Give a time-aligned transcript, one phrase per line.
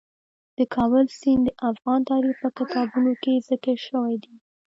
[0.57, 4.35] د کابل سیند د افغان تاریخ په کتابونو کې ذکر شوی دي.